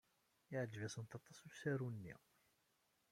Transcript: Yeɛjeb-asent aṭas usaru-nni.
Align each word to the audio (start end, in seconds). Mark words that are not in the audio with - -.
Yeɛjeb-asent 0.51 1.17
aṭas 1.17 1.37
usaru-nni. 1.45 2.15